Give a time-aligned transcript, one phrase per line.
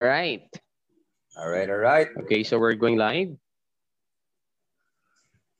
[0.00, 0.48] right.
[1.36, 2.08] All right, all right.
[2.24, 3.36] Okay, so we're going live.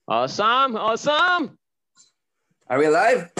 [0.09, 1.59] Awesome, awesome.
[2.69, 3.31] Are we live?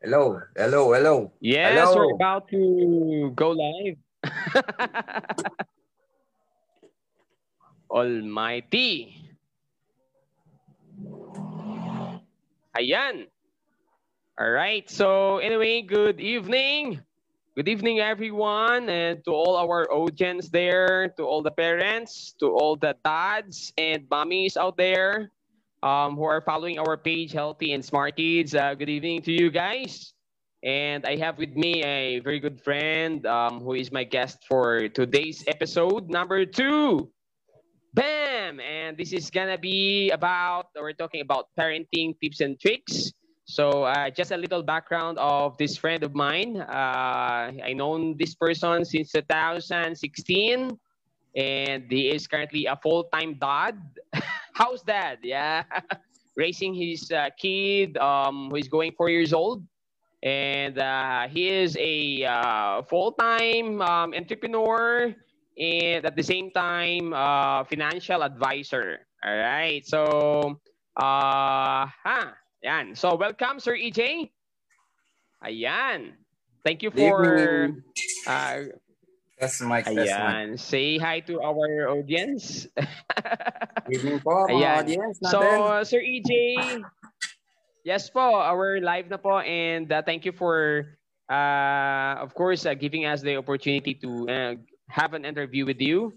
[0.00, 1.32] Hello, hello, hello.
[1.40, 1.96] Yes, hello.
[1.96, 3.96] we're about to go live.
[7.90, 9.16] Almighty.
[12.76, 13.26] Ayan.
[14.36, 14.90] All right.
[14.90, 17.00] So anyway, good evening.
[17.54, 22.74] Good evening, everyone, and to all our audience there, to all the parents, to all
[22.74, 25.30] the dads and mommies out there
[25.80, 28.56] um, who are following our page, Healthy and Smart Kids.
[28.56, 30.14] Uh, good evening to you guys.
[30.64, 34.88] And I have with me a very good friend um, who is my guest for
[34.88, 37.08] today's episode, number two.
[37.94, 38.58] Bam!
[38.58, 44.08] And this is gonna be about, we're talking about parenting tips and tricks so uh,
[44.08, 46.56] just a little background of this friend of mine.
[46.56, 50.78] Uh, I known this person since 2016,
[51.36, 53.76] and he is currently a full-time dad,
[54.54, 55.18] house dad.
[55.22, 55.64] Yeah,
[56.36, 59.62] raising his uh, kid um, who is going four years old,
[60.22, 65.14] and uh, he is a uh, full-time um, entrepreneur
[65.56, 69.06] and at the same time uh, financial advisor.
[69.22, 70.60] All right, so
[70.96, 72.32] uh, huh
[72.64, 72.96] Yan.
[72.96, 74.32] So, welcome, Sir EJ.
[75.44, 76.16] Ayan.
[76.64, 77.76] Thank you for...
[78.26, 78.72] Uh,
[79.34, 79.84] Yes, Mike.
[79.84, 80.56] Ayan.
[80.56, 82.70] Yes, Say hi to our audience.
[83.92, 84.78] Evening po, mga Ayan.
[84.80, 85.32] audience natin.
[85.34, 85.40] So,
[85.84, 86.30] Sir EJ,
[87.82, 89.42] yes po, our live na po.
[89.42, 90.86] And uh, thank you for,
[91.28, 94.52] uh, of course, uh, giving us the opportunity to uh,
[94.88, 96.14] have an interview with you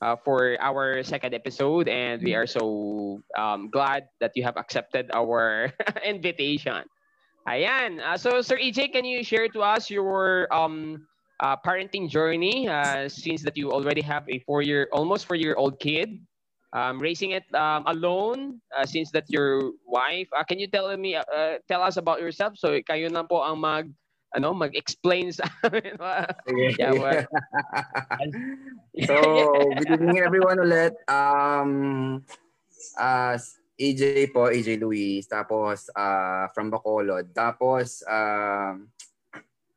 [0.00, 5.10] uh, for our second episode, and we are so um, glad that you have accepted
[5.12, 5.72] our
[6.04, 6.84] invitation.
[7.48, 8.00] Ayan.
[8.00, 11.06] Uh, so, Sir EJ, can you share to us your um,
[11.40, 16.20] uh, parenting journey uh, since that you already have a four-year, almost four-year-old kid,
[16.72, 20.28] um, raising it um, alone uh, since that your wife.
[20.48, 21.16] Can you tell me,
[21.68, 22.54] tell us about yourself?
[22.56, 23.88] So, kayo na po ang mag
[24.30, 25.98] ano, mag-explain sa amin.
[26.78, 27.26] yeah, well,
[29.06, 29.14] so,
[29.74, 30.94] good evening everyone ulit.
[31.10, 31.70] Um,
[32.94, 33.34] uh,
[33.80, 35.26] AJ po, AJ Luis.
[35.26, 37.32] Tapos, uh, from Bacolod.
[37.34, 38.76] Tapos, uh,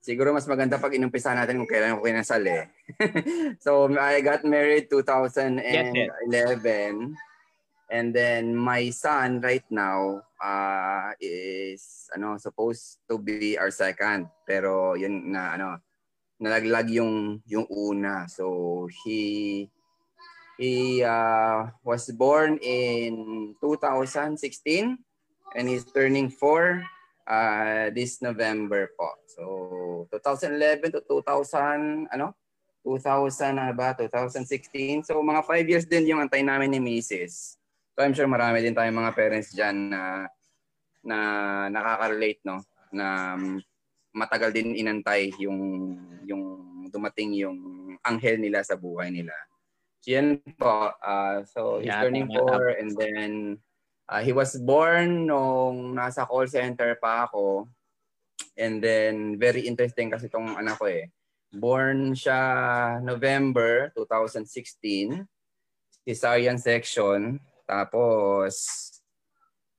[0.03, 2.67] siguro mas maganda pag inumpisa natin kung kailan ako kinasal eh.
[3.63, 5.63] so, I got married 2011.
[6.29, 6.59] Yes,
[7.93, 14.99] And then my son right now uh, is ano supposed to be our second pero
[14.99, 15.79] yun na ano
[16.43, 18.27] nalaglag yung yung una.
[18.27, 19.71] So he
[20.59, 24.99] he uh, was born in 2016
[25.55, 26.83] and he's turning 4
[27.27, 29.15] uh, this November po.
[29.31, 29.43] So
[30.11, 32.35] 2011 to 2000 ano
[32.83, 35.07] 2000 ano ba 2016.
[35.07, 37.62] So mga 5 years din yung antay namin ni Mrs.
[37.93, 40.25] So I'm sure marami din tayong mga parents dyan na
[41.05, 41.17] na
[41.69, 42.57] nakaka-relate no
[42.89, 43.37] na
[44.17, 45.61] matagal din inantay yung
[46.25, 46.43] yung
[46.89, 47.57] dumating yung
[48.01, 49.33] anghel nila sa buhay nila.
[50.01, 50.89] So yan po.
[51.05, 53.61] Uh, so he's yeah, turning four and then
[54.09, 57.69] uh, he was born nung nasa call center pa ako.
[58.57, 61.13] And then very interesting kasi tong anak ko eh.
[61.53, 62.41] Born siya
[63.05, 65.25] November 2016
[66.03, 67.37] cesarean section
[67.73, 68.53] tapos,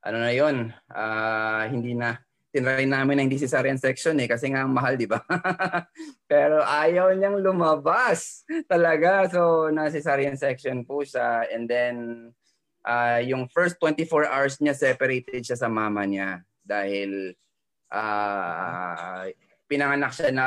[0.03, 2.19] ano na yon uh, hindi na,
[2.55, 5.19] tinry namin na hindi cesarean section eh kasi nga mahal, di ba?
[6.31, 9.27] Pero ayaw niyang lumabas talaga.
[9.27, 11.51] So, na cesarean section po siya.
[11.51, 11.95] And then,
[12.87, 17.35] uh, yung first 24 hours niya, separated siya sa mama niya dahil
[17.91, 19.27] uh,
[19.67, 20.47] pinanganak siya na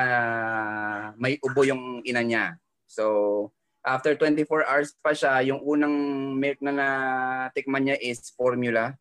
[1.20, 2.56] may ubo yung ina niya.
[2.88, 3.52] So,
[3.88, 5.96] after 24 hours pa siya, yung unang
[6.36, 8.92] milk na natikman niya is formula.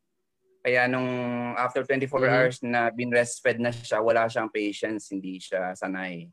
[0.62, 1.10] Kaya nung
[1.58, 2.26] after 24 mm-hmm.
[2.30, 6.30] hours na bin breastfed na siya, wala siyang patience, hindi siya sanay.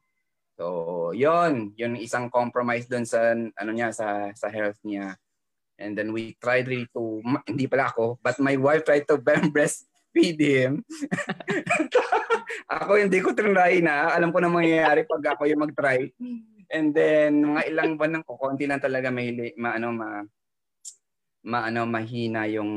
[0.54, 5.18] So, yon yun isang compromise doon sa ano niya sa sa health niya.
[5.82, 9.18] And then we tried really to hindi pala ako, but my wife tried to
[9.54, 10.86] breastfeed him.
[12.78, 14.14] ako hindi ko trinay na.
[14.14, 16.06] Alam ko na mangyayari pag ako yung mag-try.
[16.72, 20.24] And then mga ilang buwan nang kukunti lang talaga may maano ma
[21.44, 22.72] maano mahina yung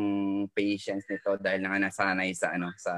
[0.50, 2.94] patience nito dahil nga nasanay sa ano sa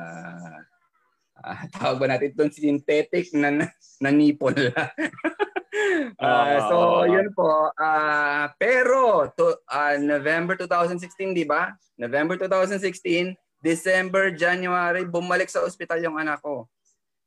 [1.45, 3.69] uh, tawag ba natin itong synthetic na
[4.01, 4.57] na nipple.
[6.25, 11.77] uh, so yun po uh, pero to, uh, November 2016 di ba?
[12.01, 16.65] November 2016, December, January bumalik sa ospital yung anak ko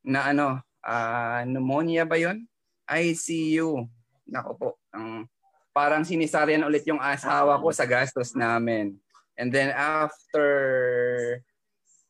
[0.01, 2.41] na ano uh, pneumonia ba 'yon?
[2.91, 3.87] ICU.
[4.31, 5.27] nako po, ang
[5.75, 8.95] parang sinisaryan ulit yung asawa ko sa gastos namin.
[9.39, 10.47] And then after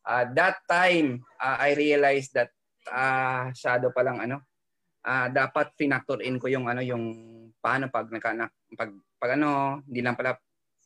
[0.05, 2.49] uh, that time, uh, I realized that
[2.89, 4.41] uh, shadow pa lang ano,
[5.05, 7.05] uh, dapat finactor in ko yung ano yung
[7.61, 8.89] paano pag nagkaanak pag
[9.21, 10.37] pag ano, hindi lang pala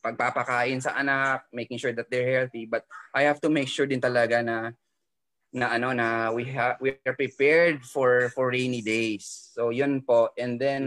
[0.04, 3.98] pagpapakain sa anak, making sure that they're healthy, but I have to make sure din
[3.98, 4.70] talaga na
[5.56, 9.24] na ano na we have we are prepared for for rainy days.
[9.56, 10.28] So yun po.
[10.36, 10.84] And then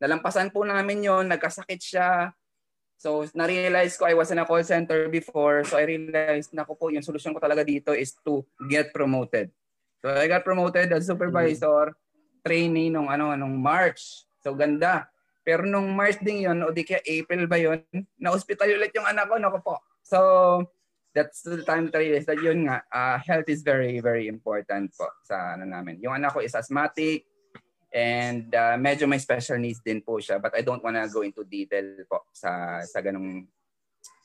[0.00, 2.32] nalampasan po namin yon, nagkasakit siya.
[2.96, 5.68] So na-realize ko I was in a call center before.
[5.68, 9.52] So I realized na ko po yung solusyon ko talaga dito is to get promoted.
[10.00, 12.40] So I got promoted as supervisor mm-hmm.
[12.48, 14.24] trainee nung ano nung March.
[14.40, 15.12] So ganda.
[15.44, 17.82] Pero nung March din yon o di kaya April ba yon,
[18.16, 19.74] na-hospital ulit yung anak ko, nako po.
[20.00, 20.18] So
[21.14, 25.08] that's the time to realize that yun nga, uh, health is very, very important po
[25.24, 26.00] sa ano namin.
[26.00, 27.28] Yung anak ko is asthmatic
[27.92, 31.44] and uh, medyo may special needs din po siya but I don't wanna go into
[31.44, 33.44] detail po sa sa ganung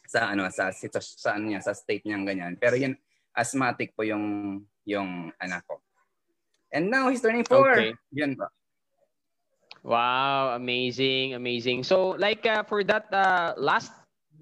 [0.08, 2.56] sa ano sa sa ano niya sa state niya ganyan.
[2.56, 2.96] Pero yun
[3.36, 5.84] asthmatic po yung yung anak ko.
[6.72, 7.60] And now he's turning 4.
[7.60, 7.92] Okay.
[8.16, 8.48] Yun po.
[9.88, 11.84] Wow, amazing, amazing.
[11.84, 13.92] So like uh, for that uh, last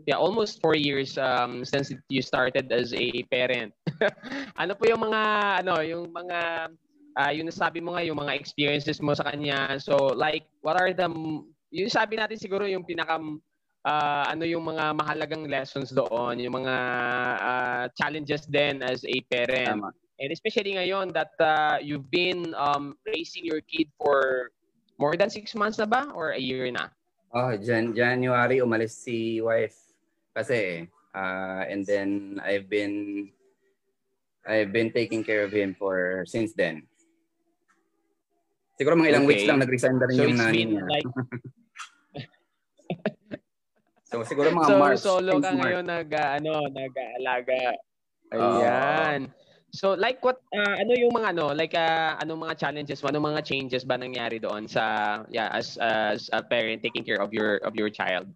[0.04, 3.72] yeah, almost four years um, since you started as a parent.
[4.62, 5.22] ano po yung mga
[5.64, 6.70] ano, yung mga
[7.16, 9.80] uh, yung nasabi mo nga yung mga experiences mo sa kanya.
[9.80, 11.08] So like what are the
[11.72, 16.76] yung sabi natin siguro yung pinaka uh, ano yung mga mahalagang lessons doon, yung mga
[17.40, 19.80] uh, challenges then as a parent.
[19.80, 19.92] Tama.
[20.16, 24.48] And especially ngayon that uh, you've been um, raising your kid for
[24.96, 26.88] more than six months na ba or a year na?
[27.36, 29.85] Oh, Jan January umalis si wife
[30.36, 33.32] kasi uh, and then I've been
[34.46, 36.86] I've been taking care of him for since then.
[38.76, 39.32] Siguro mga ilang okay.
[39.32, 40.84] weeks lang nag-resign na rin so yung nanay niya.
[40.84, 41.08] Like...
[44.12, 45.00] so siguro mga so, March.
[45.00, 45.60] Solo ka March.
[45.64, 47.80] ngayon nag ano, nag-aalaga.
[48.36, 49.20] Ayan.
[49.32, 49.34] Uh,
[49.72, 53.48] so like what uh, ano yung mga ano, like uh, anong mga challenges, ano mga
[53.48, 57.74] changes ba nangyari doon sa yeah as as a parent taking care of your of
[57.80, 58.28] your child?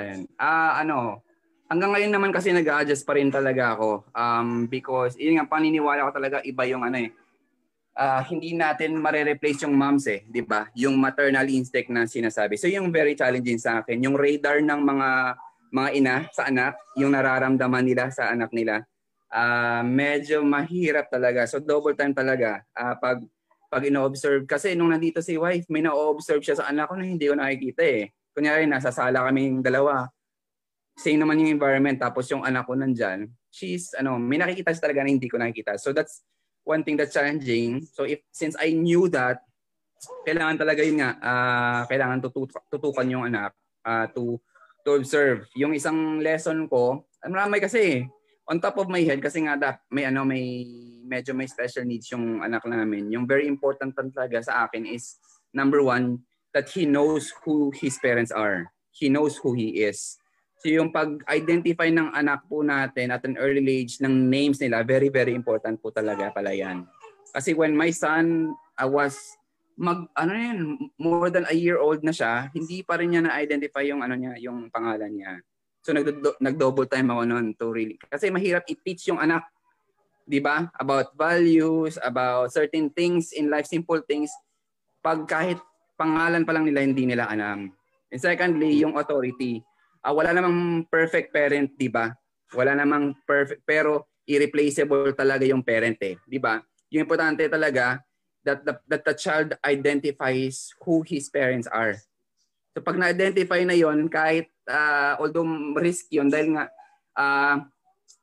[0.00, 0.24] Ayan.
[0.40, 1.20] Ah, uh, ano,
[1.68, 4.08] hanggang ngayon naman kasi nag-adjust pa rin talaga ako.
[4.16, 7.12] Um, because, yun nga, paniniwala ko talaga iba yung ano eh.
[7.92, 10.72] Uh, hindi natin mare-replace yung moms eh, di ba?
[10.72, 12.56] Yung maternal instinct na sinasabi.
[12.56, 15.08] So yung very challenging sa akin, yung radar ng mga
[15.70, 18.88] mga ina sa anak, yung nararamdaman nila sa anak nila,
[19.28, 21.44] uh, medyo mahirap talaga.
[21.44, 23.20] So double time talaga uh, pag
[23.68, 24.48] pag ino-observe.
[24.48, 27.84] Kasi nung nandito si wife, may na-observe siya sa anak ko na hindi ko nakikita
[27.84, 30.08] eh kunyari nasa sala kaming dalawa,
[30.98, 35.00] same naman yung environment tapos yung anak ko nandyan, she's ano, may nakikita siya talaga
[35.06, 35.80] na hindi ko nakikita.
[35.80, 36.22] So that's
[36.64, 37.84] one thing that's challenging.
[37.88, 39.40] So if since I knew that
[40.24, 43.52] kailangan talaga yun nga uh, kailangan tutu- tutukan yung anak
[43.84, 44.40] uh, to
[44.84, 45.44] to observe.
[45.56, 48.08] Yung isang lesson ko, marami kasi
[48.48, 50.64] on top of my head kasi nga da, may ano may
[51.04, 53.12] medyo may special needs yung anak namin.
[53.12, 55.20] Yung very important talaga sa akin is
[55.52, 58.70] number one, that he knows who his parents are.
[58.90, 60.18] He knows who he is.
[60.60, 65.08] So yung pag-identify ng anak po natin at an early age ng names nila, very,
[65.08, 66.84] very important po talaga pala yan.
[67.32, 69.16] Kasi when my son uh, was
[69.80, 73.80] mag ano yan, more than a year old na siya, hindi pa rin niya na-identify
[73.88, 75.40] yung ano niya, yung pangalan niya.
[75.80, 76.04] So nag
[76.44, 79.48] nag-double time ako noon to really kasi mahirap i-teach yung anak
[80.28, 80.68] 'di ba?
[80.76, 84.28] About values, about certain things in life, simple things.
[85.00, 85.56] Pag kahit
[86.00, 87.68] pangalan pa lang nila hindi nila alam.
[88.08, 89.60] And secondly, yung authority.
[90.00, 92.16] Uh, wala namang perfect parent, 'di ba?
[92.56, 96.64] Wala namang perfect pero irreplaceable talaga yung parent eh, 'di ba?
[96.88, 98.00] Yung importante talaga
[98.40, 102.00] that the, that the child identifies who his parents are.
[102.72, 106.64] So pag na-identify na 'yon kahit uh, although risk 'yon dahil nga
[107.20, 107.60] uh,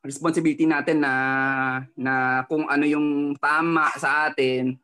[0.02, 1.14] responsibility natin na
[1.94, 4.74] na kung ano yung tama sa atin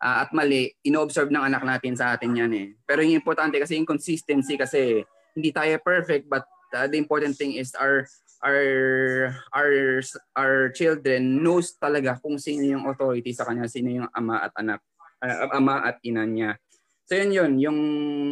[0.00, 2.68] uh, at mali, ino-observe ng anak natin sa atin yan eh.
[2.88, 5.04] Pero yung importante kasi yung consistency kasi
[5.36, 6.42] hindi tayo perfect but
[6.74, 8.08] uh, the important thing is our
[8.40, 8.64] our
[9.52, 10.00] our
[10.34, 14.80] our children knows talaga kung sino yung authority sa kanya, sino yung ama at anak,
[15.20, 16.56] uh, ama at ina niya.
[17.04, 17.78] So yun yun, yung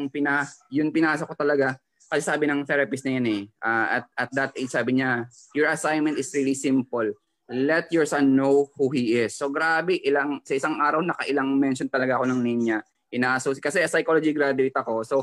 [0.09, 1.77] pina yun pinasa ko talaga
[2.09, 5.69] kasi sabi ng therapist na yan eh, uh, at, at that age sabi niya, your
[5.69, 7.13] assignment is really simple
[7.49, 9.37] let your son know who he is.
[9.37, 12.79] So grabe, ilang sa isang araw nakailang mention talaga ako ng name niya.
[13.09, 15.05] Inaso kasi psychology graduate ako.
[15.05, 15.17] So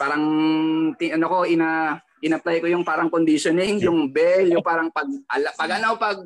[0.00, 0.24] parang
[0.96, 5.70] ano ko ina in-apply ko yung parang conditioning, yung bell, yung parang pag ala, pag
[5.76, 6.18] ano pag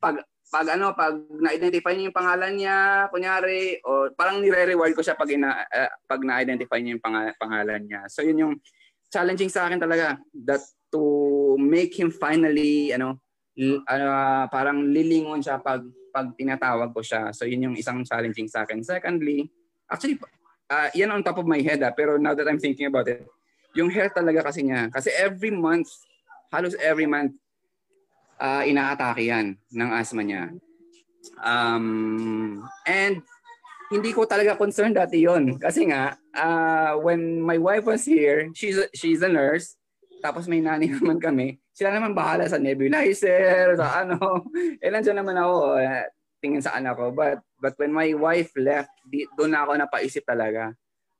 [0.00, 0.16] pag
[0.52, 5.32] pag ano, pag na-identify niya yung pangalan niya, kunyari, o parang nire-reward ko siya pag,
[5.32, 8.04] ina, uh, pag na-identify niya yung pangalan, pangalan niya.
[8.12, 8.54] So yun yung
[9.08, 10.60] challenging sa akin talaga that
[10.92, 11.00] to
[11.56, 13.20] make him finally ano
[13.60, 17.32] uh, parang lilingon siya pag pag tinatawag ko siya.
[17.32, 18.84] So yun yung isang challenging sa akin.
[18.84, 19.48] Secondly,
[19.88, 20.20] actually
[20.68, 23.24] uh, yan on top of my head ah, pero now that I'm thinking about it,
[23.72, 24.92] yung health talaga kasi niya.
[24.92, 25.88] Kasi every month,
[26.52, 27.32] halos every month,
[28.36, 30.52] uh, inaatake yan ng asthma niya.
[31.40, 33.24] Um, and
[33.92, 38.76] hindi ko talaga concerned dati yon Kasi nga, uh, when my wife was here, she's,
[38.96, 39.76] she's a nurse,
[40.22, 44.46] tapos may nani naman kami, sila naman bahala sa nebulizer, sa ano.
[44.78, 46.06] Eh, nandiyan naman ako, uh,
[46.38, 47.10] tingin sa anak ko.
[47.10, 50.70] But, but when my wife left, di, doon ako napaisip talaga,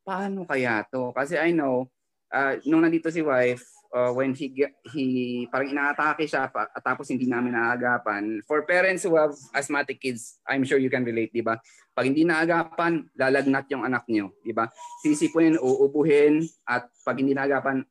[0.06, 1.10] paano kaya to?
[1.10, 1.90] Kasi I know,
[2.30, 4.50] uh, nung nandito si wife, uh, when he
[4.90, 5.04] he
[5.52, 8.40] parang inaatake siya pa, tapos hindi namin naagapan.
[8.48, 11.60] For parents who have asthmatic kids, I'm sure you can relate, 'di ba?
[11.92, 14.66] Pag hindi naagapan, lalagnat yung anak niyo, 'di ba?
[15.04, 17.84] Sisipunin, uubuhin at pag hindi naagapan,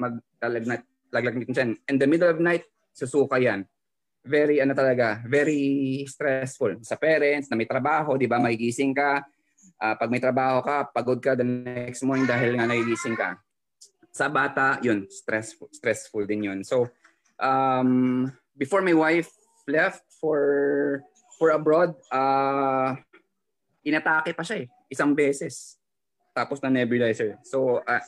[0.00, 1.66] maglalagnat laglagnat siya.
[1.92, 2.64] In the middle of night,
[2.96, 3.68] susuka yan.
[4.24, 8.40] Very ano talaga, very stressful sa parents na may trabaho, 'di ba?
[8.40, 9.24] Magigising ka,
[9.80, 13.36] uh, pag may trabaho ka, pagod ka the next morning dahil nga nagigising ka
[14.10, 16.60] sa bata, yun, stressful, stressful din yun.
[16.66, 16.90] So,
[17.38, 18.26] um,
[18.58, 19.30] before my wife
[19.70, 20.42] left for
[21.38, 22.98] for abroad, uh,
[23.86, 25.78] inatake pa siya eh, isang beses.
[26.34, 27.38] Tapos na nebulizer.
[27.46, 28.04] So, uh,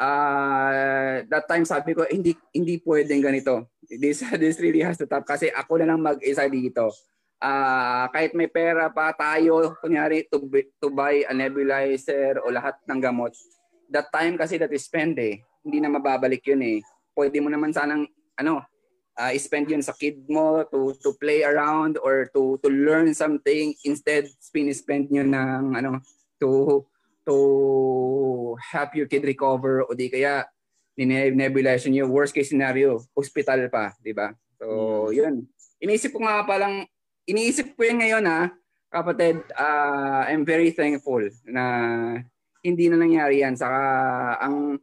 [0.00, 3.68] uh, that time sabi ko, hindi hindi pwedeng ganito.
[3.84, 6.88] This, this really has to stop kasi ako na lang mag-isa dito.
[7.40, 10.44] Uh, kahit may pera pa tayo, kunyari, to,
[10.76, 13.32] to buy a nebulizer o lahat ng gamot,
[13.88, 16.78] that time kasi that is spend eh, hindi na mababalik yun eh.
[17.16, 18.04] Pwede mo naman sanang,
[18.36, 18.60] ano,
[19.16, 23.76] uh, spend yun sa kid mo to to play around or to to learn something
[23.84, 26.00] instead spin spend nyo ng ano
[26.40, 26.80] to
[27.24, 27.38] to
[28.60, 30.44] help your kid recover o di kaya
[30.98, 35.16] ni-nebulize nyo worst case scenario hospital pa di ba so mm.
[35.16, 35.34] yun
[35.80, 36.84] iniisip ko nga pa lang
[37.24, 38.52] iniisip ko yun ngayon ha
[38.90, 41.64] kapatid uh, I'm very thankful na
[42.60, 43.56] hindi na nangyari yan.
[43.56, 43.80] Saka
[44.40, 44.76] ang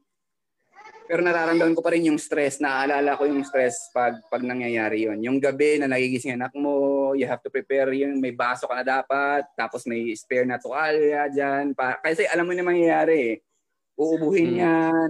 [1.07, 2.59] pero nararamdaman ko pa rin yung stress.
[2.59, 5.23] Naaalala ko yung stress pag pag nangyayari yon.
[5.23, 8.85] Yung gabi na nagigising anak mo, you have to prepare yung may baso ka na
[8.85, 11.71] dapat, tapos may spare na tuwalya dyan.
[11.71, 13.35] Pa, kasi alam mo na mangyayari eh.
[13.97, 14.61] Uubuhin hmm.
[14.61, 15.09] yan,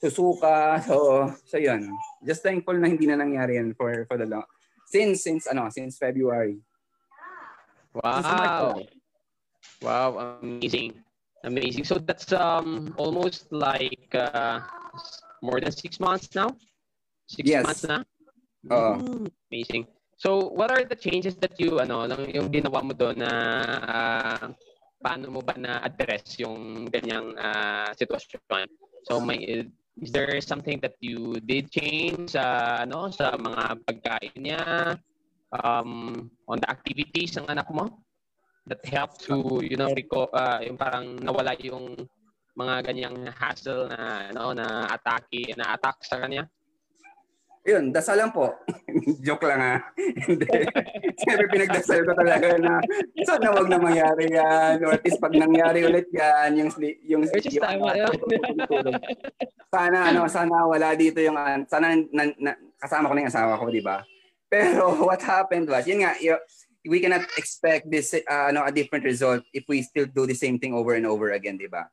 [0.00, 0.80] susuka.
[0.88, 1.92] So, so yun.
[2.24, 4.48] Just thankful na hindi na nangyari yan for, for the long.
[4.88, 6.58] Since, since, ano, since February.
[7.92, 8.80] Wow.
[9.82, 11.04] Wow, amazing.
[11.44, 11.84] Amazing.
[11.86, 14.58] So that's um almost like uh,
[15.42, 16.54] more than six months now.
[17.28, 17.64] Six yes.
[17.64, 18.02] months na.
[18.68, 19.86] Uh, mm, amazing.
[20.18, 23.32] So what are the changes that you ano yung ginawa mo doon na
[23.86, 24.44] uh,
[24.98, 28.66] paano mo ba na address yung ganyang uh, sitwasyon?
[29.06, 34.62] So may is there something that you did change sa ano sa mga pagkain niya
[35.54, 37.86] um on the activities ng anak mo?
[38.68, 41.96] that help to you know reco- uh, yung parang nawala yung
[42.58, 46.50] mga ganyang hassle na no na atake na attack sa kanya
[47.68, 48.48] yun, dasal lang po.
[49.26, 49.76] Joke lang ha.
[50.24, 50.48] Hindi.
[51.20, 52.80] Siyempre pinagdasal ko talaga na
[53.28, 54.80] sana wag na mangyari yan.
[54.88, 56.70] Or at least pag nangyari ulit yan, yung
[57.04, 58.16] yung, Which is tama yun.
[59.68, 61.36] sana ano, sana wala dito yung
[61.68, 64.00] sana na, na, kasama ko na yung asawa ko, di ba?
[64.48, 66.40] Pero what happened was, yun nga, yung,
[66.88, 70.56] we cannot expect this uh, ano a different result if we still do the same
[70.56, 71.84] thing over and over again, 'di ba?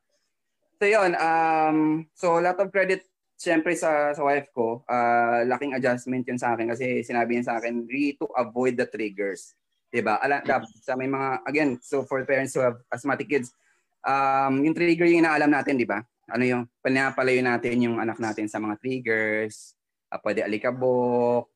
[0.76, 3.00] So 'yon, um so lot of credit
[3.40, 7.56] siyempre sa sa wife ko, uh, laking adjustment 'yun sa akin kasi sinabi niya sa
[7.56, 9.56] akin really to avoid the triggers.
[9.88, 10.20] 'Di ba?
[10.20, 10.44] Ala
[10.84, 13.56] sa may mga again, so for parents who have asthmatic kids,
[14.04, 16.04] um yung trigger yung inaalam natin, 'di ba?
[16.28, 19.72] Ano yung pinapalayo natin yung anak natin sa mga triggers,
[20.12, 21.48] uh, pwede alikabok,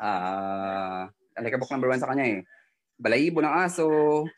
[0.00, 1.04] uh,
[1.36, 2.40] alikabok number one sa kanya eh.
[2.96, 3.88] Balayibo ng aso,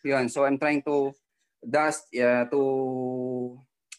[0.02, 0.26] yun.
[0.26, 1.14] So I'm trying to
[1.62, 2.61] dust uh, to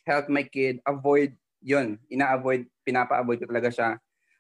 [0.03, 1.95] help my kid avoid yun.
[2.11, 3.89] Ina-avoid, pinapa-avoid ko talaga siya.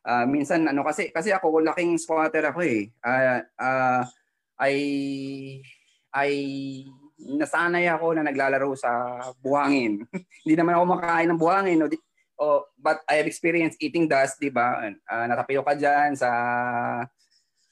[0.03, 2.91] Uh, minsan ano kasi kasi ako laking squatter ako eh.
[2.99, 4.03] Uh, uh,
[4.59, 4.75] I
[6.11, 6.31] I
[7.23, 8.91] nasanay ako na naglalaro sa
[9.39, 10.03] buhangin.
[10.43, 11.79] Hindi naman ako makain ng buhangin.
[11.79, 11.87] No?
[12.35, 14.83] Oh, but I have experienced eating dust, di ba?
[15.07, 16.29] Uh, natapio ka diyan sa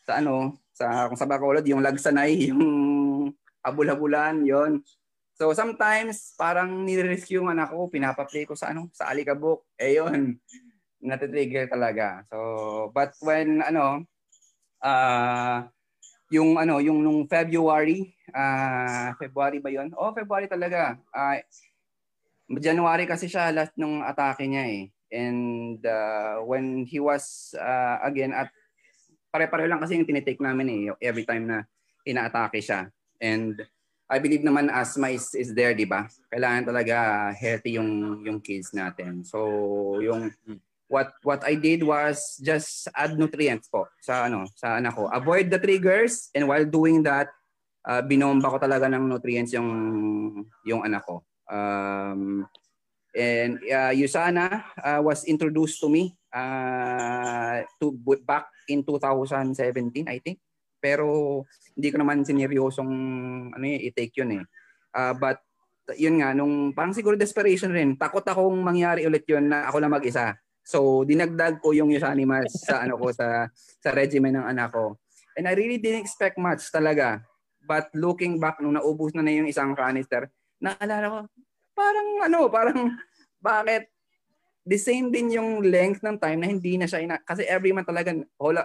[0.07, 2.63] sa ano, sa kung sa Bacolod, yung lagsanay, yung
[3.61, 4.79] abul-abulan, yon.
[5.41, 9.65] So sometimes parang nire-risk yung anak ko, pinapa-play ko sa ano, sa alikabok.
[9.73, 10.37] Eh yun,
[11.01, 12.21] natitrigger talaga.
[12.29, 12.37] So
[12.93, 14.05] but when ano,
[14.85, 15.65] uh,
[16.29, 19.89] yung ano, yung nung February, uh, February ba 'yon?
[19.97, 21.01] Oh, February talaga.
[21.09, 21.41] Uh,
[22.61, 24.93] January kasi siya last nung atake niya eh.
[25.09, 28.53] And uh, when he was uh, again at
[29.33, 31.65] pare-pareho lang kasi yung tinitake namin eh every time na
[32.05, 32.93] inaatake siya.
[33.17, 33.57] And
[34.11, 36.03] I believe naman asthma is, is there, di ba?
[36.27, 36.95] Kailangan talaga
[37.31, 39.23] healthy yung yung kids natin.
[39.23, 39.39] So,
[40.03, 40.35] yung
[40.91, 45.07] what what I did was just add nutrients po sa ano sa anak ko.
[45.07, 47.31] Avoid the triggers and while doing that,
[47.87, 49.71] uh, binomba ko talaga ng nutrients yung
[50.67, 51.23] yung anak ko.
[51.47, 52.43] Um,
[53.15, 57.95] and uh, Yusana uh, was introduced to me uh, to
[58.27, 59.55] back in 2017
[60.11, 60.43] I think.
[60.81, 61.05] Pero
[61.77, 62.91] hindi ko naman sineryosong
[63.53, 64.43] ano yun, i-take yun eh.
[64.91, 65.39] Uh, but
[65.95, 67.95] yun nga, nung parang siguro desperation rin.
[67.95, 70.35] Takot akong mangyari ulit yun na ako lang mag-isa.
[70.61, 74.99] So, dinagdag ko yung Yosanimas sa ano ko sa sa regimen ng anak ko.
[75.37, 77.23] And I really didn't expect much talaga.
[77.61, 80.29] But looking back nung naubos na na yung isang canister,
[80.61, 81.19] naalala ko,
[81.73, 82.79] parang ano, parang
[83.41, 83.89] bakit
[84.61, 87.89] the same din yung length ng time na hindi na siya ina kasi every month
[87.89, 88.13] talaga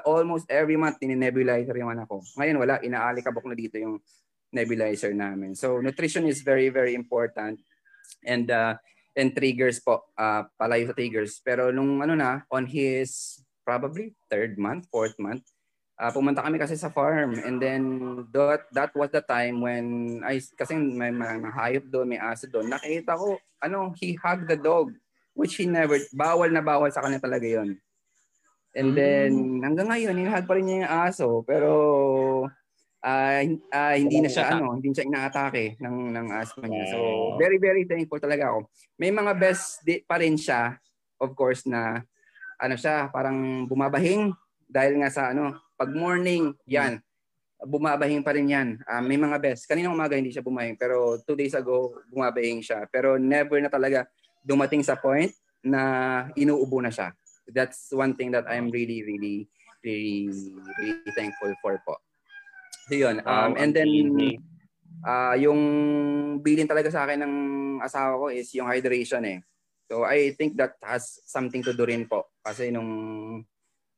[0.04, 2.20] almost every month tininebulizer yung anak ko.
[2.36, 4.00] Ngayon wala, inaalikabok na dito yung
[4.52, 5.56] nebulizer namin.
[5.56, 7.60] So nutrition is very very important
[8.22, 8.76] and uh,
[9.16, 11.40] and triggers po, uh, palayo sa triggers.
[11.40, 15.42] Pero nung ano na, on his probably third month, fourth month,
[15.96, 17.40] uh, pumunta kami kasi sa farm.
[17.40, 17.82] And then
[18.36, 22.68] that, that was the time when, ay, kasi may mga hayop doon, may aso doon.
[22.68, 24.92] Nakita ko, ano, he hugged the dog,
[25.36, 27.76] which he never, bawal na bawal sa kanya talaga yon
[28.76, 29.60] And then, mm.
[29.64, 31.28] hanggang ngayon, hinahag pa rin niya yung aso.
[31.48, 31.70] Pero,
[33.06, 36.84] uh, uh, hindi na siya ano, hindi siya inaatake ng ng asthma niya.
[36.90, 36.98] So
[37.38, 38.66] very very thankful talaga ako.
[38.98, 40.74] May mga best di, pa rin siya
[41.22, 42.02] of course na
[42.56, 44.32] ano siya, parang bumabahing
[44.66, 46.98] dahil nga sa ano, pag morning, yan.
[47.56, 48.68] Bumabahing pa rin yan.
[48.84, 49.68] Uh, may mga best.
[49.68, 52.84] Kaninang umaga hindi siya bumahing pero two days ago bumabahing siya.
[52.90, 54.04] Pero never na talaga
[54.46, 55.34] dumating sa point
[55.66, 55.82] na
[56.38, 57.10] inuubo na siya.
[57.50, 59.50] That's one thing that I'm really, really,
[59.82, 60.30] really,
[60.78, 61.98] really thankful for po.
[62.86, 63.18] So yun.
[63.26, 63.90] Um, and then,
[65.02, 65.60] uh, yung
[66.38, 67.34] bilin talaga sa akin ng
[67.82, 69.42] asawa ko is yung hydration eh.
[69.90, 72.30] So I think that has something to do rin po.
[72.42, 73.42] Kasi nung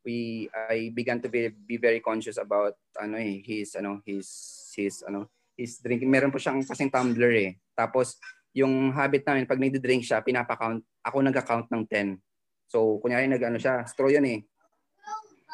[0.08, 4.28] we I began to be, be very conscious about ano eh his ano his
[4.72, 8.16] his ano his drinking meron po siyang kasing tumbler eh tapos
[8.58, 12.18] yung habit namin pag nagdi-drink siya pinapa-count ako nag-count ng 10
[12.66, 14.40] so kunyari nag ano siya straw yun eh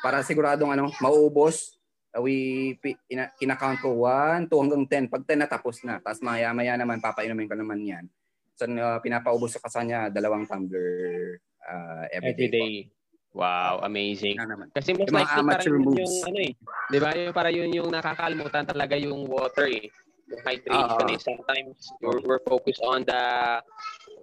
[0.00, 1.76] para siguradong ano mauubos
[2.22, 2.78] we
[3.10, 5.10] ina, kinakount ko 1, 2 hanggang 10.
[5.10, 5.98] Pag 10 na tapos na.
[5.98, 8.04] Tapos maya-maya naman papainumin ko naman yan.
[8.54, 12.74] So uh, pinapaubos ko sa kanya dalawang tumbler uh, every, every day.
[13.34, 14.38] Wow, amazing.
[14.70, 16.52] Kasi most likely parang yun yung ano eh.
[16.86, 17.10] 'Di ba?
[17.18, 19.90] Yung para yun yung nakakalimutan talaga yung water eh.
[20.44, 21.18] Hydration uh, eh.
[21.18, 23.60] Sometimes we're, we're focused on the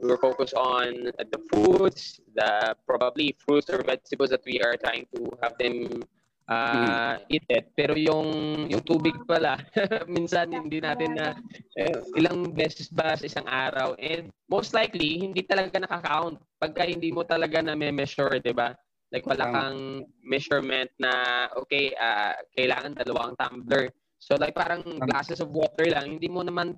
[0.01, 5.29] we're focused on the foods, the probably fruits or vegetables that we are trying to
[5.41, 6.01] have them
[6.49, 7.69] uh, eat it.
[7.77, 8.29] Pero yung
[8.67, 9.61] yung tubig pala,
[10.11, 11.37] minsan hindi natin na
[11.77, 13.93] eh, ilang beses ba sa isang araw.
[14.01, 18.73] And most likely, hindi talaga nakaka-count pagka hindi mo talaga na measure, 'di ba?
[19.11, 23.91] Like wala kang measurement na okay, uh, kailangan dalawang tumbler.
[24.21, 26.77] So like parang glasses of water lang, hindi mo naman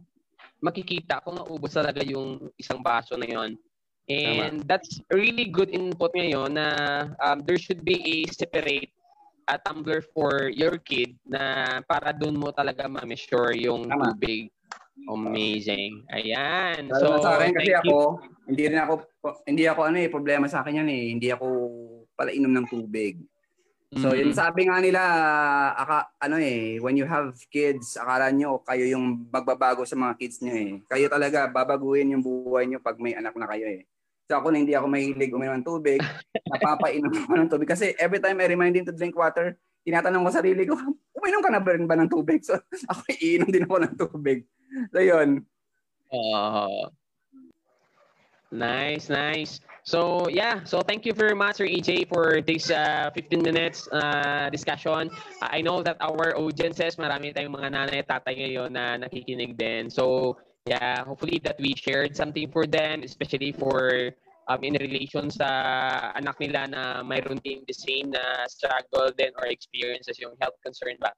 [0.64, 3.60] makikita kung naubos talaga yung isang baso na yon.
[4.08, 4.68] And Tama.
[4.68, 6.68] that's really good input ngayon na
[7.24, 8.92] um, there should be a separate
[9.52, 14.16] a tumbler for your kid na para doon mo talaga ma-measure yung Tama.
[14.16, 14.48] tubig.
[15.12, 16.08] Amazing.
[16.16, 16.88] Ayan.
[16.96, 18.94] So, sa akin kasi ako, hindi rin ako
[19.44, 21.04] hindi ako ano eh problema sa akin yan eh.
[21.12, 21.48] Hindi ako
[22.16, 23.20] pala inom ng tubig.
[23.94, 24.20] So, mm-hmm.
[24.20, 25.02] yun sabi nga nila,
[25.78, 30.42] aka, ano eh, when you have kids, akala nyo kayo yung magbabago sa mga kids
[30.42, 30.72] nyo eh.
[30.90, 33.86] Kayo talaga, babaguhin yung buhay nyo pag may anak na kayo eh.
[34.26, 36.00] So ako na hindi ako mahilig uminom ng tubig,
[36.52, 37.70] napapainom ako ng tubig.
[37.70, 40.80] Kasi every time I remind him to drink water, tinatanong ko sarili ko,
[41.14, 42.42] uminom ka na ba ba ng tubig?
[42.42, 42.56] So
[42.92, 44.48] ako iinom din ako ng tubig.
[44.96, 45.44] So yun.
[46.10, 46.88] Uh,
[48.50, 49.60] nice, nice.
[49.84, 54.48] So yeah, so thank you very much, Sir EJ, for this uh, 15 minutes uh,
[54.50, 55.12] discussion.
[55.44, 59.60] Uh, I know that our audiences, marami tayong mga nanay at tatay ngayon na nakikinig
[59.60, 59.92] din.
[59.92, 64.16] So yeah, hopefully that we shared something for them, especially for
[64.48, 65.48] um, in relation sa
[66.16, 70.96] anak nila na mayroon din the same na struggle din or experiences yung health concern
[71.04, 71.12] ba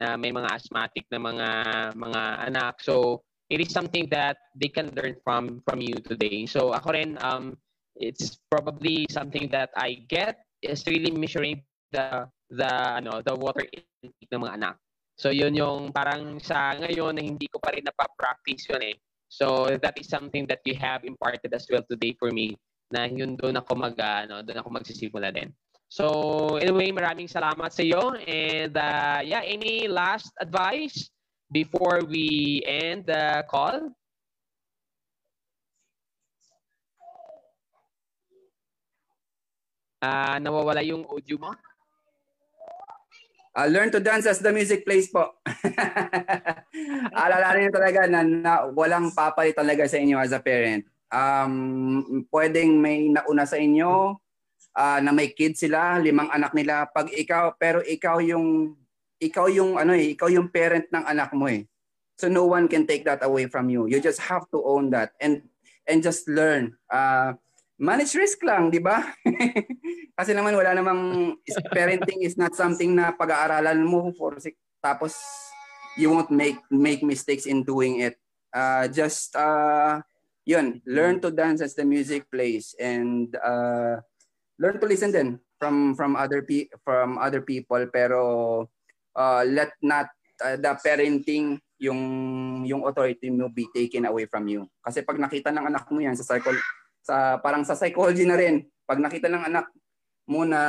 [0.00, 1.48] na may mga asthmatic na mga
[1.92, 2.80] mga anak.
[2.80, 3.20] So
[3.52, 6.48] it is something that they can learn from from you today.
[6.48, 7.60] So ako rin um
[7.96, 14.30] it's probably something that I get is really measuring the the ano the water intake
[14.30, 14.74] ng mga anak.
[15.16, 18.96] So yun yung parang sa ngayon na hindi ko pa rin napapractice yun eh.
[19.32, 22.54] So that is something that you have imparted as well today for me
[22.92, 25.50] na yun doon ako mag ano, doon ako magsisimula din.
[25.88, 31.10] So anyway, maraming salamat sa iyo and uh, yeah, any last advice
[31.50, 33.94] before we end the call?
[40.06, 41.50] Uh, nawawala yung audio mo?
[43.56, 45.34] Uh, learn to dance as the music plays po.
[47.24, 50.86] Alalahanin talaga na, na walang papalit talaga sa inyo as a parent.
[51.10, 54.14] Um, pwedeng may nauna sa inyo
[54.76, 56.86] uh, na may kids sila, limang anak nila.
[56.92, 58.76] Pag ikaw, pero ikaw yung
[59.16, 61.64] ikaw yung ano eh, ikaw yung parent ng anak mo eh.
[62.20, 63.88] So no one can take that away from you.
[63.88, 65.48] You just have to own that and
[65.88, 66.76] and just learn.
[66.92, 67.40] Uh,
[67.76, 69.04] manage risk lang, di ba?
[70.18, 71.32] Kasi naman wala namang
[71.68, 74.36] parenting is not something na pag-aaralan mo for
[74.80, 75.16] tapos
[75.96, 78.16] you won't make make mistakes in doing it.
[78.52, 80.00] Uh, just uh,
[80.48, 84.00] yun, learn to dance as the music plays and uh,
[84.56, 88.20] learn to listen din from from other pe- from other people pero
[89.16, 90.08] uh, let not
[90.40, 92.00] uh, the parenting yung
[92.64, 94.64] yung authority mo be taken away from you.
[94.80, 96.56] Kasi pag nakita ng anak mo yan sa cycle
[97.06, 99.70] sa parang sa psychology na rin, pag nakita ng anak
[100.26, 100.60] mo na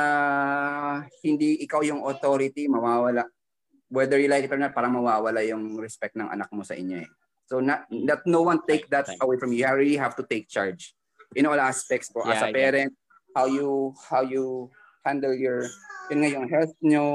[1.26, 3.26] hindi ikaw yung authority, mawawala.
[3.90, 7.02] Whether you like it or not, parang mawawala yung respect ng anak mo sa inyo
[7.02, 7.10] eh.
[7.50, 9.66] So not, that no one take that away from you.
[9.66, 10.94] You really have to take charge
[11.34, 12.22] in all aspects po.
[12.22, 12.92] Yeah, As a parent,
[13.34, 14.70] how you how you
[15.02, 15.66] handle your
[16.12, 17.06] yun nga yung health nyo,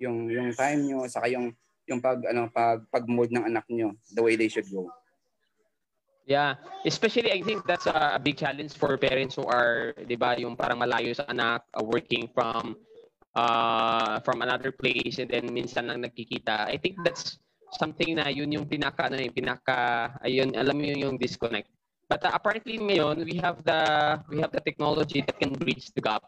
[0.00, 1.52] yung yung time nyo, saka yung
[1.84, 4.88] yung pag ano pag pag mood ng anak nyo, the way they should go.
[6.24, 6.56] Yeah,
[6.88, 10.80] especially I think that's a big challenge for parents who are, 'di ba, yung parang
[10.80, 12.80] malayo sa anak, uh, working from
[13.34, 16.64] uh from another place and then minsan lang nagkikita.
[16.70, 17.36] I think that's
[17.76, 21.68] something na yun yung pinaka ano yung pinaka ayun alam mo yung disconnect.
[22.08, 26.00] But uh, apparently ngayon we have the we have the technology that can bridge the
[26.00, 26.24] gap.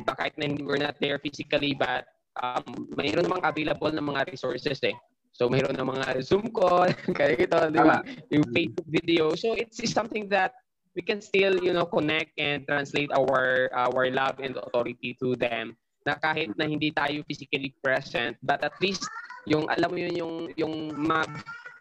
[0.00, 2.10] Diba kahit na we're not there physically but
[2.42, 4.96] um, mayroon namang available ng mga resources eh.
[5.38, 8.02] So mayroon ng mga Zoom call, kaya ito, di ba?
[8.34, 9.38] Yung Facebook video.
[9.38, 10.50] So it's, it's something that
[10.98, 15.78] we can still, you know, connect and translate our our love and authority to them
[16.02, 19.06] na kahit na hindi tayo physically present, but at least
[19.46, 21.30] yung alam mo yun yung yung mag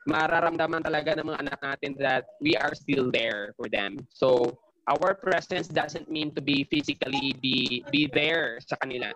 [0.05, 3.97] mararamdaman talaga ng mga anak natin that we are still there for them.
[4.13, 4.53] So
[4.85, 9.09] our presence doesn't mean to be physically be be there sa kanila.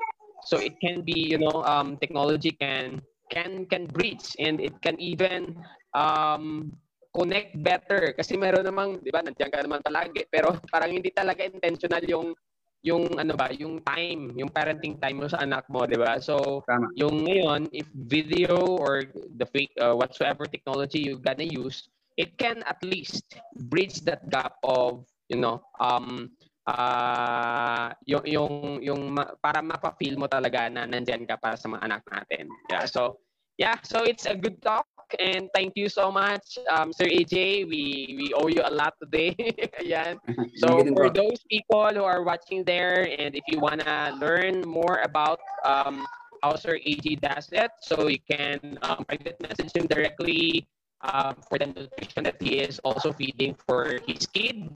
[0.50, 3.00] So it can be, you know, um, technology can
[3.32, 5.56] can can bridge and it can even
[5.96, 6.68] um,
[7.16, 11.48] connect better kasi meron namang 'di ba nandiyan ka naman palagi pero parang hindi talaga
[11.48, 12.36] intentional yung
[12.82, 16.60] yung ano ba yung time yung parenting time mo sa anak mo 'di ba so
[16.68, 16.92] Tama.
[17.00, 19.06] yung ngayon if video or
[19.40, 21.88] the fake uh, whatsoever technology you gonna use
[22.20, 23.40] it can at least
[23.72, 26.28] bridge that gap of you know um
[26.68, 31.84] uh, yung yung yung ma- para mapa-feel mo talaga na nandiyan ka para sa mga
[31.86, 32.46] anak natin.
[32.70, 33.22] Yeah, so
[33.58, 34.86] yeah, so it's a good talk
[35.20, 37.68] and thank you so much um, Sir AJ.
[37.68, 39.34] We we owe you a lot today.
[39.82, 40.20] Ayan.
[40.62, 45.02] So for those people who are watching there and if you want to learn more
[45.02, 46.06] about um,
[46.44, 50.68] how Sir AJ does it, so you can um, private message him directly
[51.02, 54.70] um, for the nutrition that he is also feeding for his kid.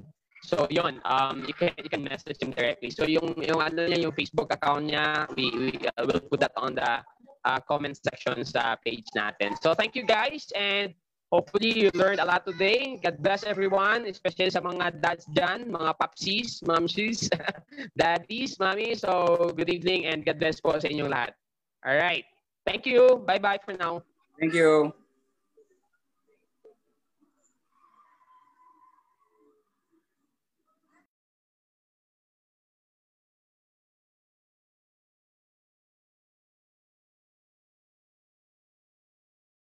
[0.46, 2.94] So yon, um, you can you can message him directly.
[2.94, 6.54] So yung yung ano niya, yung Facebook account niya, we, we uh, will put that
[6.54, 7.02] on the
[7.46, 9.58] uh, comment section sa page natin.
[9.62, 10.94] So thank you guys and
[11.34, 13.02] hopefully you learned a lot today.
[13.02, 17.30] God bless everyone, especially sa mga dads dyan, mga papsis, mamsis,
[18.00, 18.98] daddies, mami.
[18.98, 21.34] So good evening and God bless po sa inyong lahat.
[21.86, 22.26] All right.
[22.66, 23.22] Thank you.
[23.26, 24.02] Bye-bye for now.
[24.42, 24.94] Thank you.